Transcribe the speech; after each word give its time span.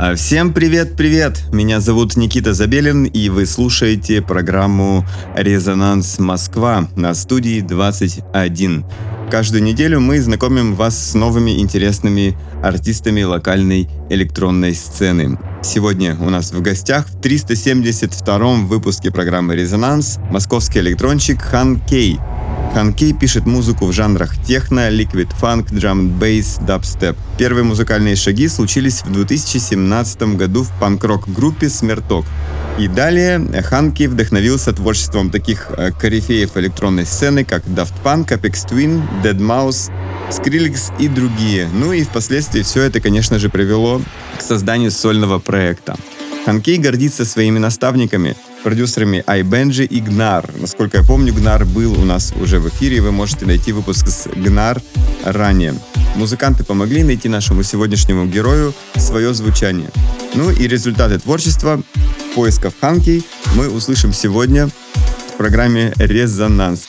А 0.00 0.14
всем 0.14 0.54
привет-привет! 0.54 1.42
Меня 1.52 1.80
зовут 1.80 2.14
Никита 2.14 2.54
Забелин, 2.54 3.02
и 3.02 3.30
вы 3.30 3.46
слушаете 3.46 4.22
программу 4.22 5.04
«Резонанс 5.34 6.20
Москва» 6.20 6.88
на 6.94 7.14
студии 7.14 7.60
21. 7.60 8.84
Каждую 9.28 9.64
неделю 9.64 9.98
мы 9.98 10.20
знакомим 10.20 10.76
вас 10.76 10.96
с 10.96 11.14
новыми 11.14 11.58
интересными 11.58 12.38
артистами 12.62 13.24
локальной 13.24 13.90
электронной 14.08 14.76
сцены. 14.76 15.36
Сегодня 15.64 16.16
у 16.20 16.30
нас 16.30 16.52
в 16.52 16.62
гостях 16.62 17.08
в 17.08 17.18
372-м 17.18 18.68
выпуске 18.68 19.10
программы 19.10 19.56
«Резонанс» 19.56 20.20
московский 20.30 20.78
электронщик 20.78 21.42
Хан 21.42 21.80
Кей. 21.80 22.20
Хан 22.74 22.92
Кей 22.92 23.12
пишет 23.12 23.46
музыку 23.46 23.86
в 23.86 23.92
жанрах 23.92 24.36
техно, 24.44 24.88
ликвид, 24.88 25.30
фанк, 25.32 25.70
драм, 25.70 26.08
бейс, 26.08 26.58
дабстеп. 26.60 27.16
Первые 27.38 27.64
музыкальные 27.64 28.14
шаги 28.14 28.48
случились 28.48 29.02
в 29.02 29.10
2017 29.10 30.36
году 30.36 30.62
в 30.62 30.70
панк-рок 30.78 31.28
группе 31.28 31.68
«Смерток». 31.68 32.24
И 32.78 32.86
далее 32.86 33.40
Ханки 33.62 34.06
вдохновился 34.06 34.72
творчеством 34.72 35.30
таких 35.30 35.68
э, 35.76 35.90
корифеев 35.90 36.56
электронной 36.56 37.06
сцены, 37.06 37.44
как 37.44 37.64
Daft 37.66 37.94
Punk, 38.04 38.28
Apex 38.28 38.68
Twin, 38.70 39.02
Dead 39.24 39.36
Mouse, 39.36 39.90
Skrillex 40.30 40.92
и 41.00 41.08
другие. 41.08 41.68
Ну 41.72 41.92
и 41.92 42.04
впоследствии 42.04 42.62
все 42.62 42.82
это, 42.82 43.00
конечно 43.00 43.40
же, 43.40 43.48
привело 43.48 44.00
к 44.38 44.42
созданию 44.42 44.92
сольного 44.92 45.40
проекта. 45.40 45.96
Ханкей 46.44 46.78
гордится 46.78 47.24
своими 47.24 47.58
наставниками, 47.58 48.36
продюсерами 48.68 49.24
iBenji 49.26 49.86
и 49.86 49.98
Гнар. 49.98 50.44
Насколько 50.60 50.98
я 50.98 51.02
помню, 51.02 51.32
Гнар 51.32 51.64
был 51.64 51.98
у 51.98 52.04
нас 52.04 52.34
уже 52.38 52.60
в 52.60 52.68
эфире, 52.68 53.00
вы 53.00 53.12
можете 53.12 53.46
найти 53.46 53.72
выпуск 53.72 54.08
с 54.08 54.28
Гнар 54.28 54.82
ранее. 55.24 55.74
Музыканты 56.16 56.64
помогли 56.64 57.02
найти 57.02 57.30
нашему 57.30 57.62
сегодняшнему 57.62 58.26
герою 58.26 58.74
свое 58.96 59.32
звучание. 59.32 59.88
Ну 60.34 60.50
и 60.50 60.68
результаты 60.68 61.18
творчества 61.18 61.82
поисков 62.34 62.74
Ханки 62.78 63.22
мы 63.54 63.70
услышим 63.70 64.12
сегодня 64.12 64.68
в 64.68 65.38
программе 65.38 65.94
«Резонанс». 65.96 66.88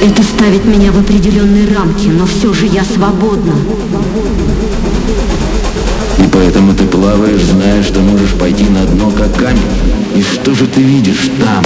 Это 0.00 0.22
ставит 0.22 0.64
меня 0.64 0.92
в 0.92 0.98
определенные 1.00 1.66
рамки, 1.74 2.06
но 2.06 2.24
все 2.24 2.52
же 2.52 2.66
я 2.66 2.84
свободна. 2.84 3.52
И 6.18 6.22
поэтому 6.32 6.72
ты 6.72 6.84
плаваешь, 6.84 7.42
зная, 7.42 7.82
что 7.82 8.00
можешь 8.00 8.32
пойти 8.34 8.64
на 8.64 8.84
дно, 8.84 9.10
как 9.10 9.34
камень. 9.34 9.60
И 10.14 10.22
что 10.22 10.54
же 10.54 10.66
ты 10.66 10.82
видишь 10.82 11.30
там? 11.40 11.64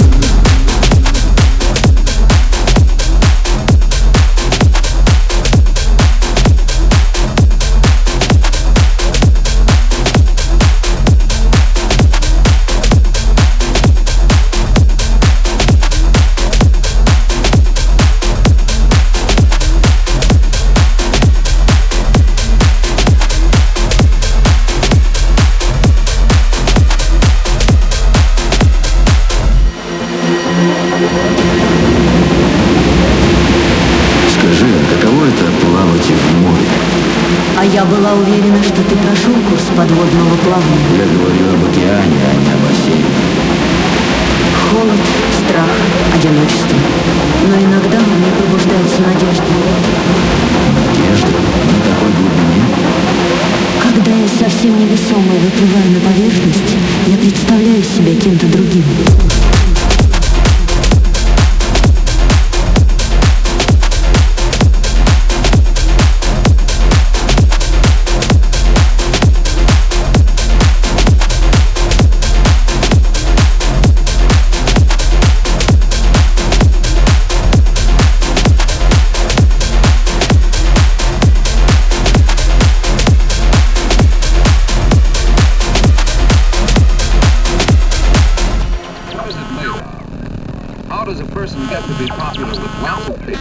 person 91.43 91.67
get 91.67 91.83
to 91.83 91.93
be 91.99 92.07
popular 92.07 92.51
with 92.51 92.81
lots 92.81 93.09
of 93.09 93.19
people 93.19 93.35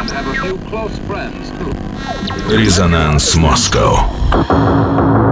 and 0.00 0.10
have 0.10 0.26
a 0.26 0.34
few 0.42 0.58
close 0.68 0.98
friends 1.06 1.48
too. 1.50 2.56
Resonance 2.56 3.36
Moscow. 3.36 5.29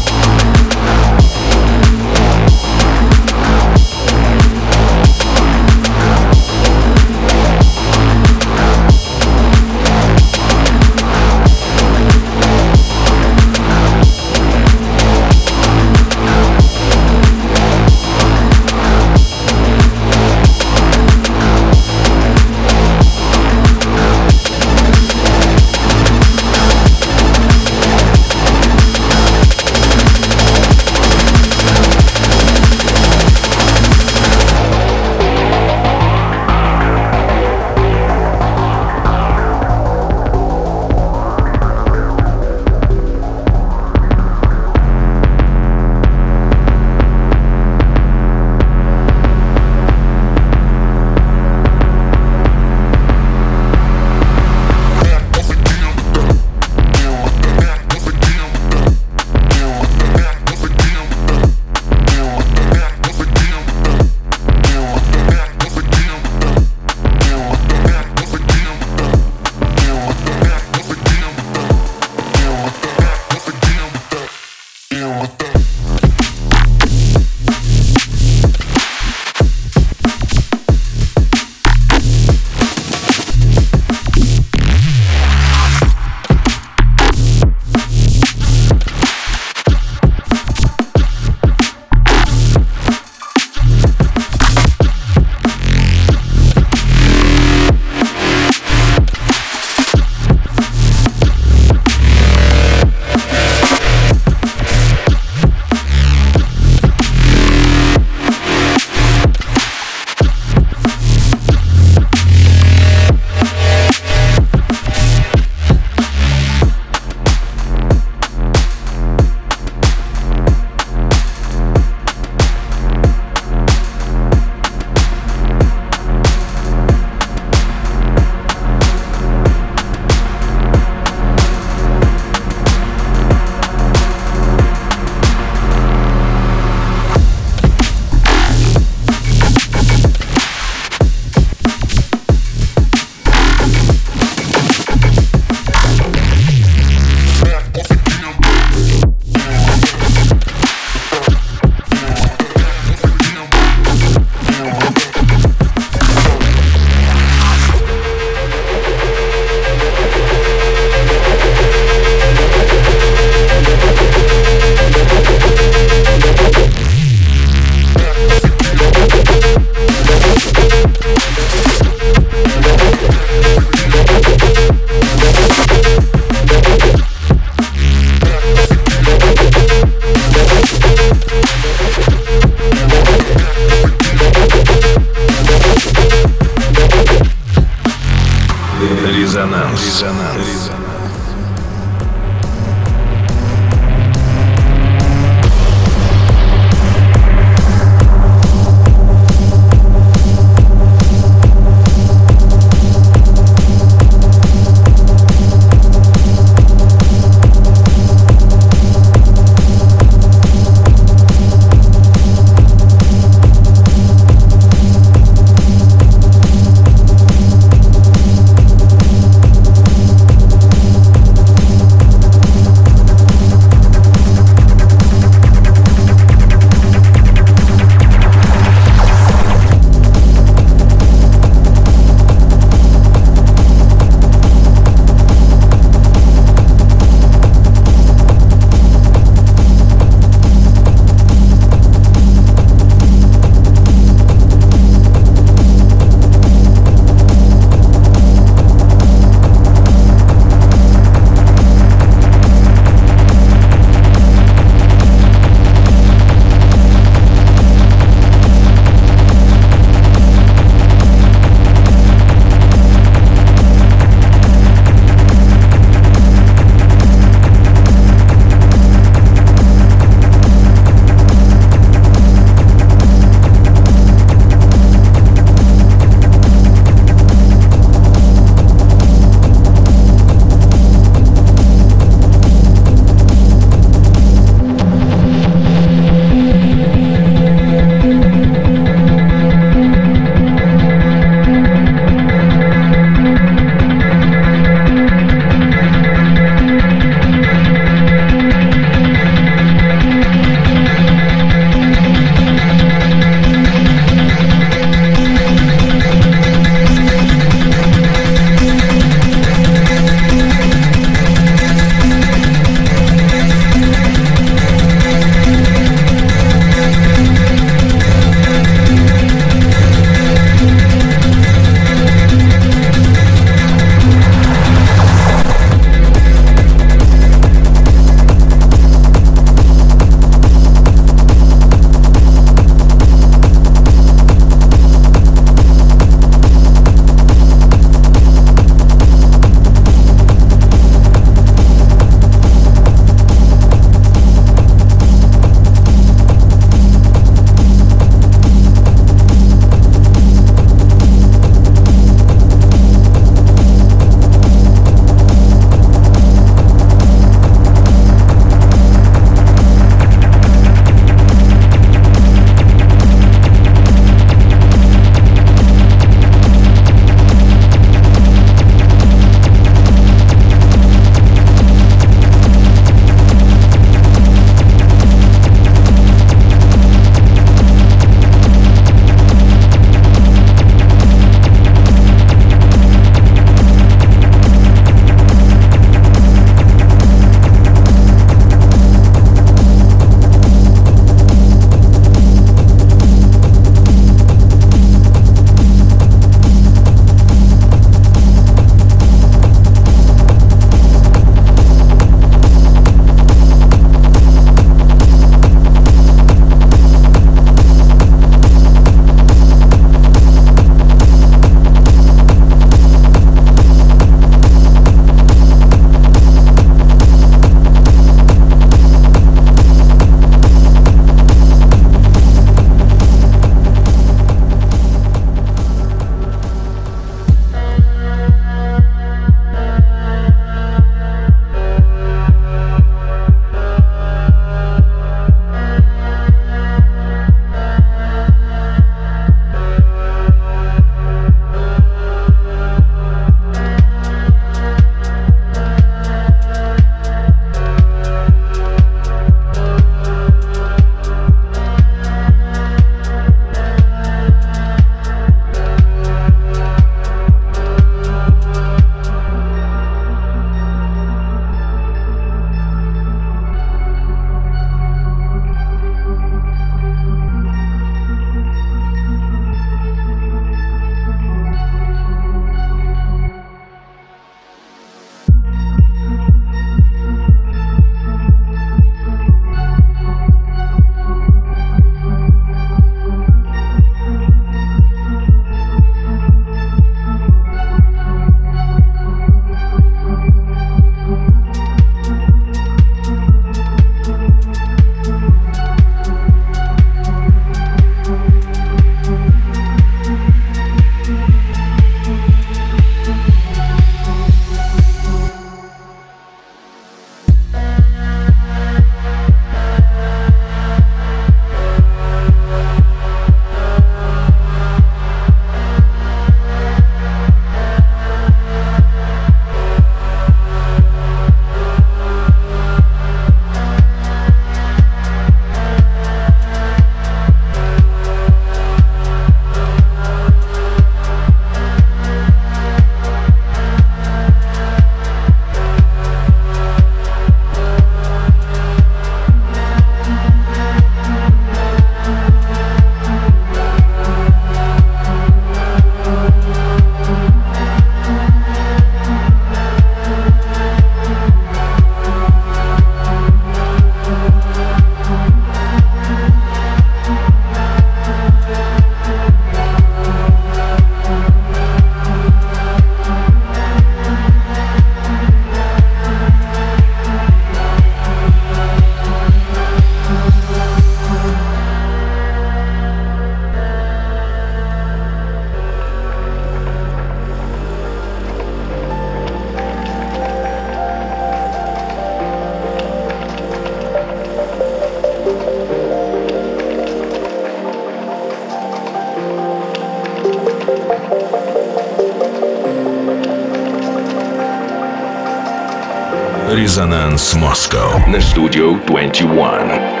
Резонанс 596.61 597.33
Москва 597.33 598.05
на 598.05 598.21
студию 598.21 598.79
21. 598.85 600.00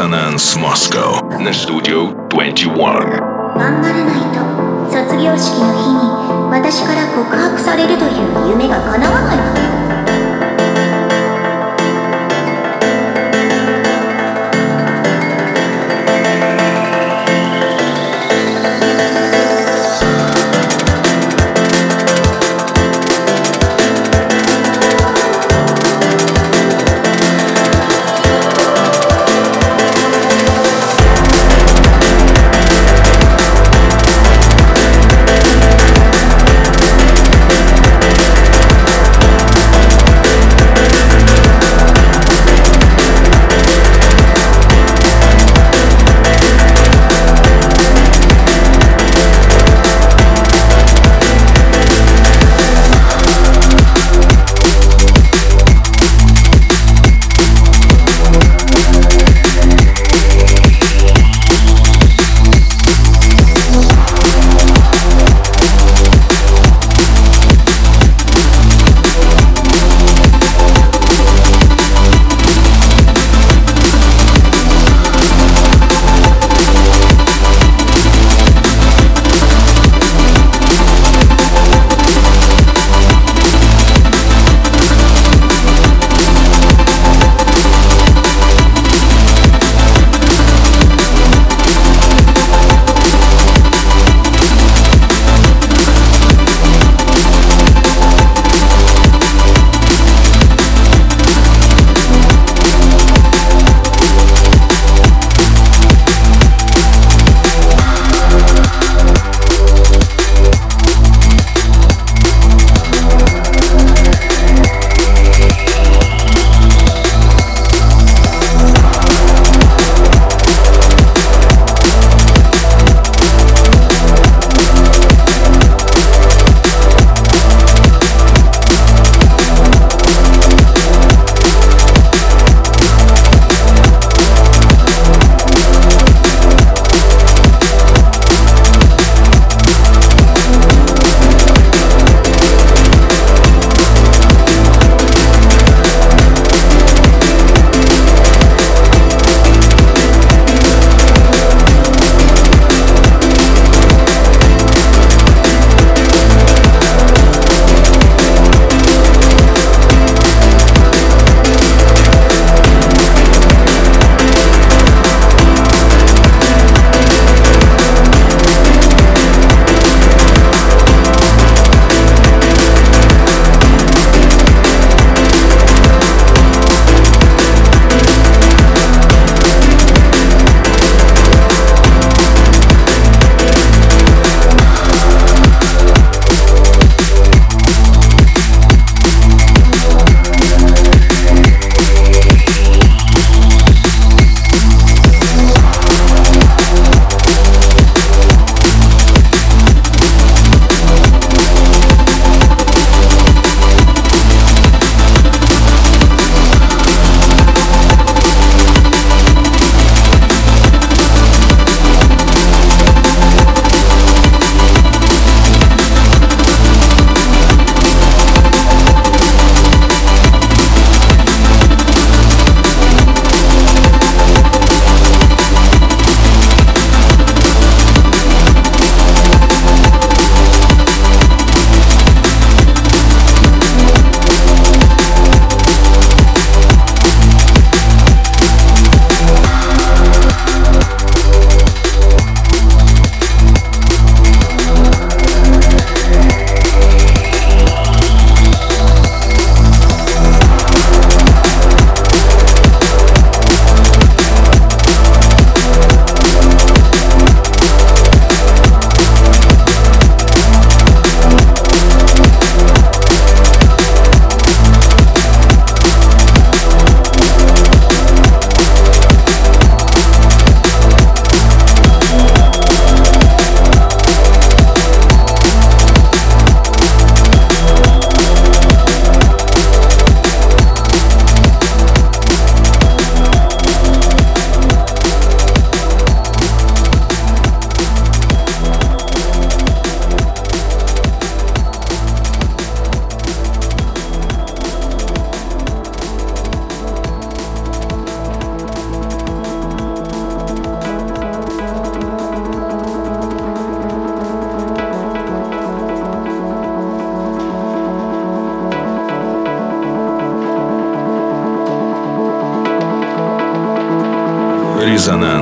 Резонанс 0.00 0.56
Москва 0.56 1.20
на 1.40 1.52
студию 1.52 2.19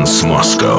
Резонанс 0.09 0.23
Москва. 0.23 0.78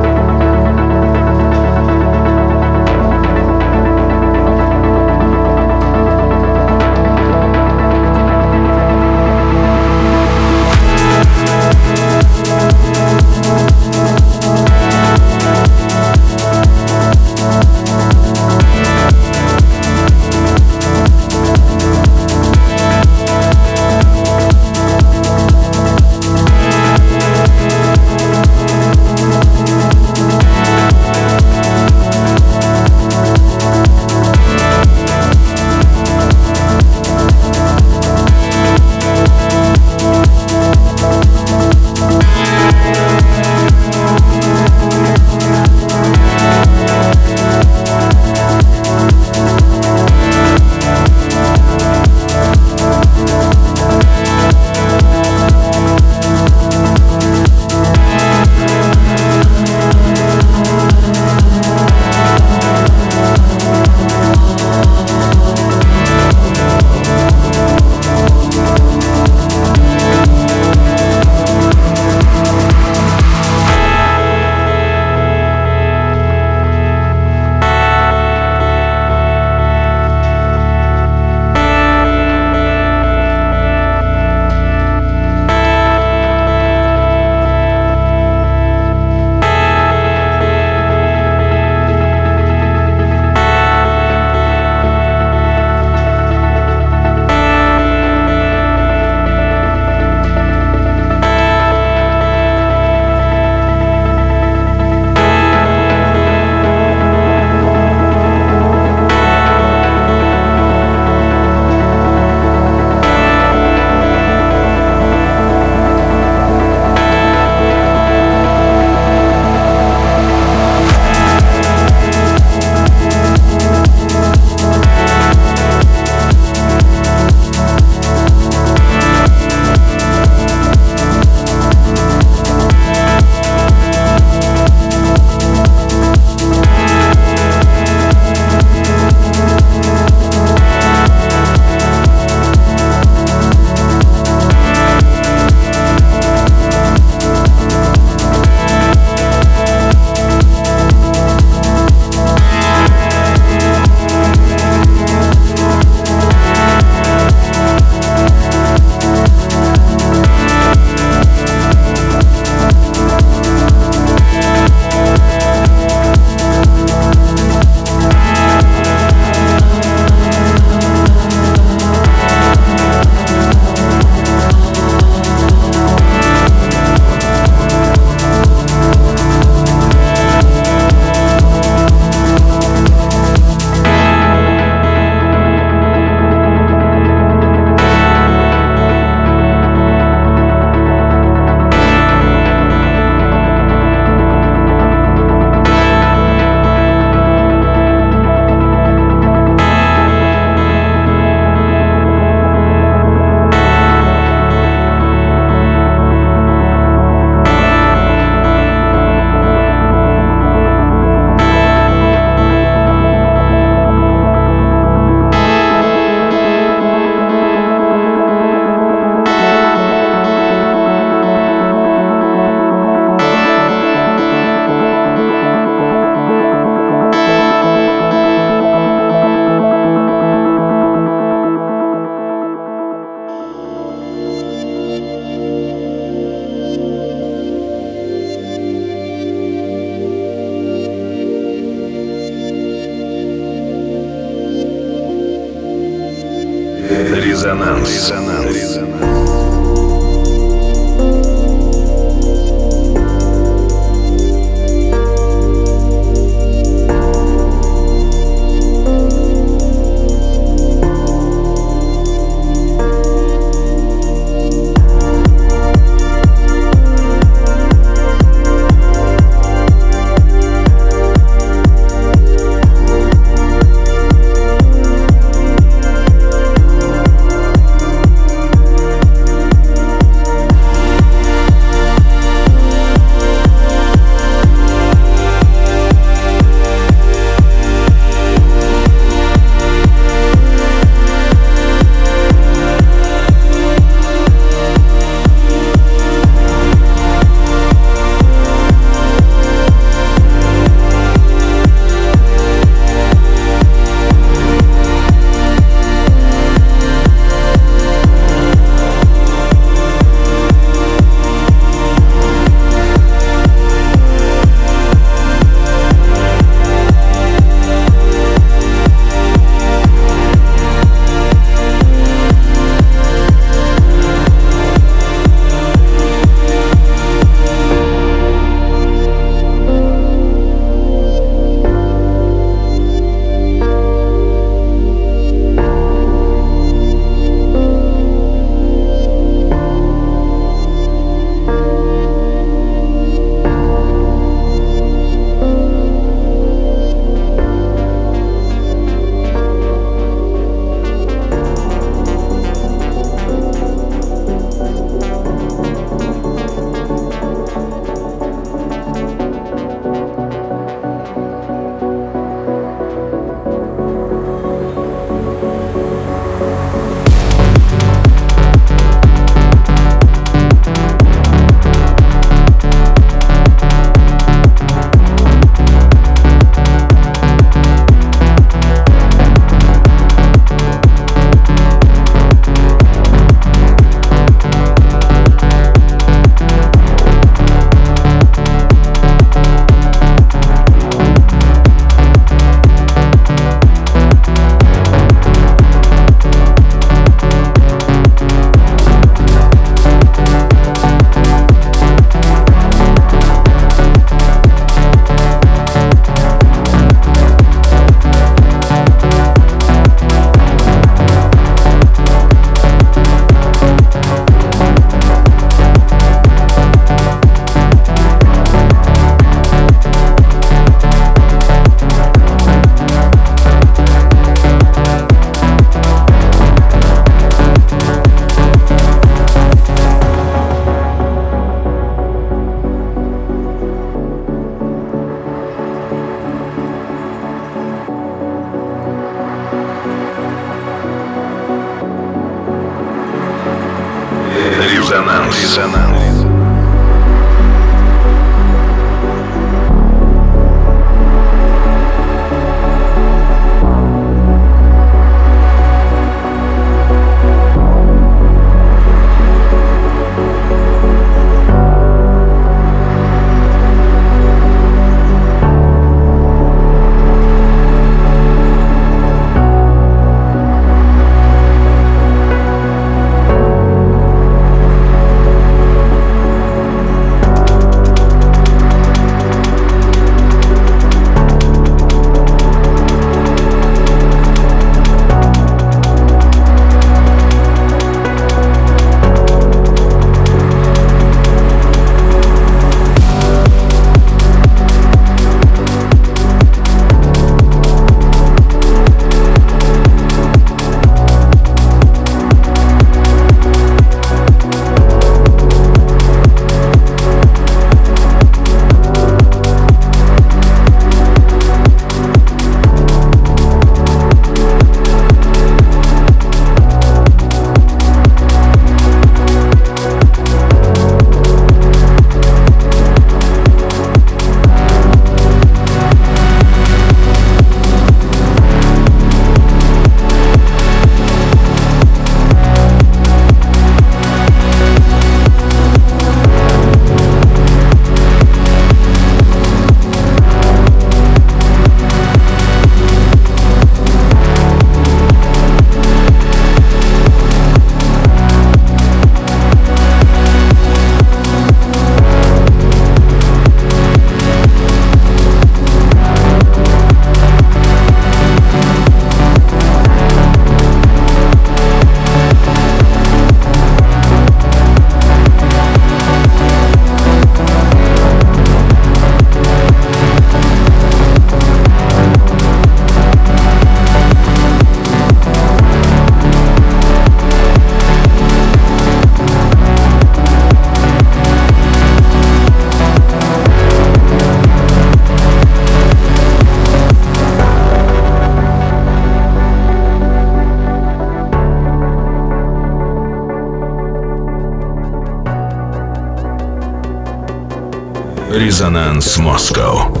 Резонанс 598.51 599.17
Москва. 599.17 600.00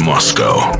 Moscow. 0.00 0.73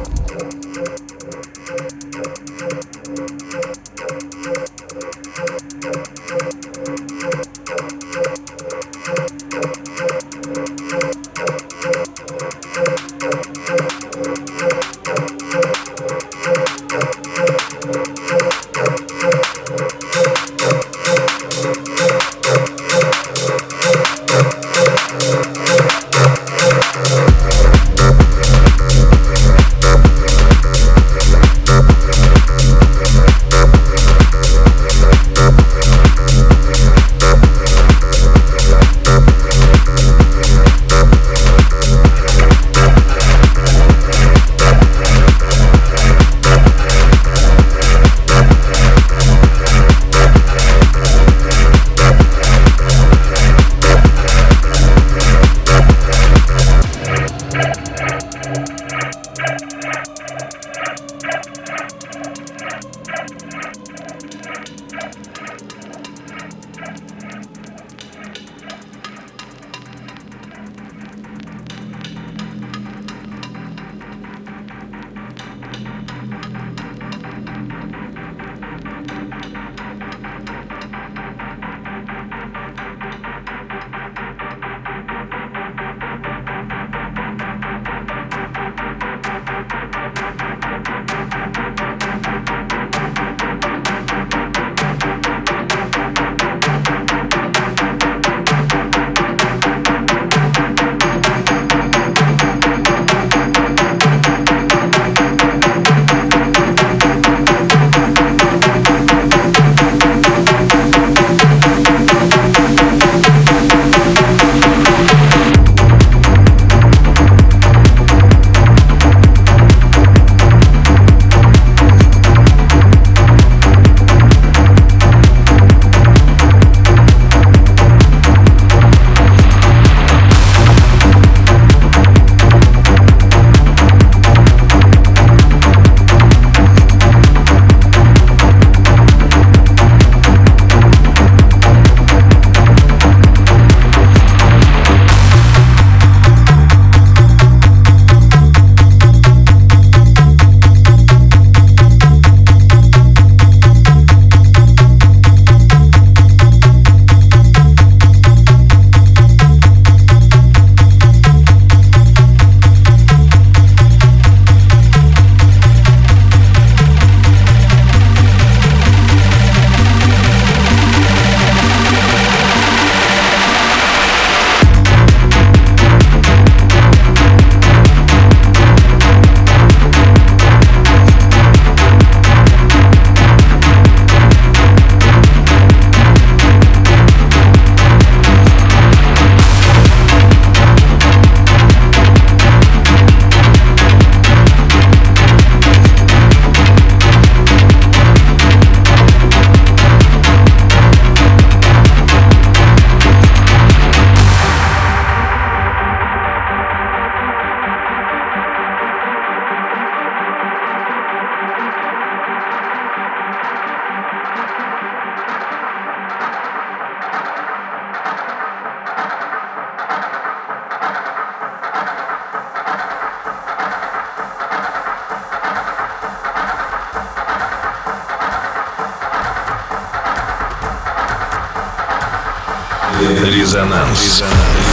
Резонанс. 233.23 234.23
Резонанс. 234.23 234.64